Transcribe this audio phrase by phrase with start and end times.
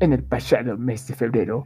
[0.00, 1.64] En el pasado mes de febrero,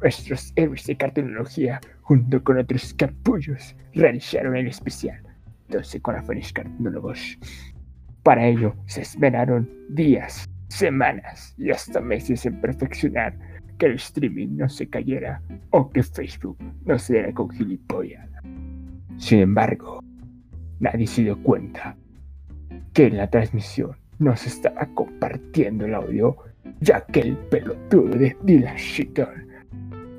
[0.00, 5.22] nuestros héroes de cartonología, junto con otros capullos, realizaron el especial
[5.68, 7.38] 12 corazones cartonólogos.
[8.22, 13.38] Para ello, se esperaron días, semanas y hasta meses en perfeccionar
[13.76, 16.56] que el streaming no se cayera o que Facebook
[16.86, 18.30] no se diera con gilipollas.
[19.18, 20.00] Sin embargo,
[20.80, 21.98] nadie se dio cuenta
[22.94, 26.38] que en la transmisión no se estaba compartiendo el audio,
[26.80, 29.46] ya que el pelotudo de Dylan Shitter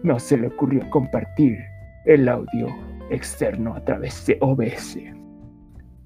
[0.03, 1.57] no se le ocurrió compartir
[2.05, 2.67] el audio
[3.09, 4.97] externo a través de OBS.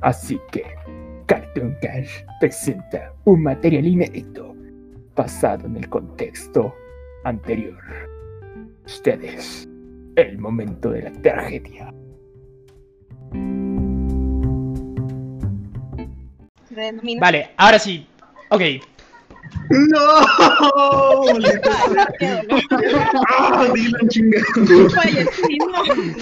[0.01, 0.63] Así que
[1.25, 4.55] Cartoon Cash presenta un material inédito
[5.15, 6.73] basado en el contexto
[7.25, 7.77] anterior.
[8.85, 9.67] Ustedes,
[10.15, 11.93] el momento de la tragedia.
[17.19, 18.07] Vale, ahora sí.
[18.49, 18.61] Ok.
[19.69, 20.21] ¡No!
[23.27, 24.45] ¡Ah, Dylan chingado!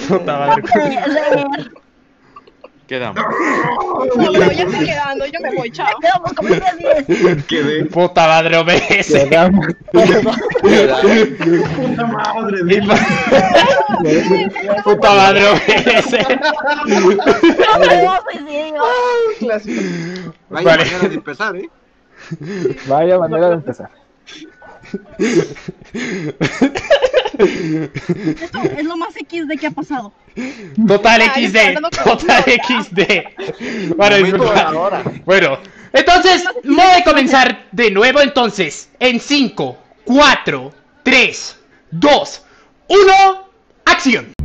[0.07, 0.63] Puta madre.
[2.87, 3.21] Quedamos.
[4.15, 5.97] No, ya está quedando, yo me voy, chao.
[5.99, 6.63] Quedamos como 10
[7.07, 7.43] 10.
[7.45, 7.85] Quedé.
[7.85, 9.07] Puta madre OBS.
[9.07, 10.21] Quedamos Puta
[12.05, 12.63] madre.
[14.83, 16.11] Puta madre OBS.
[16.87, 18.83] No.
[20.49, 20.85] Vaya Vale.
[20.85, 21.69] manera de empezar, ¿eh?
[22.87, 23.89] Vaya manera de empezar.
[27.37, 30.13] Esto es lo más X de que ha pasado.
[30.87, 31.57] Total Ah, XD.
[32.03, 33.01] Total XD.
[34.23, 34.61] Disculpa.
[34.61, 35.03] ahora.
[35.25, 35.59] Bueno,
[35.93, 38.89] entonces, voy a comenzar de nuevo entonces.
[38.99, 41.57] En 5, 4, 3,
[41.91, 42.41] 2,
[42.87, 43.49] 1,
[43.85, 44.36] acción.